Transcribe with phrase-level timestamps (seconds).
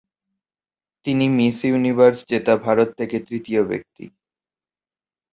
[1.05, 4.05] তিনি Miss Universe জেতা ভারত থেকে তৃতীয় ব্যক্তি।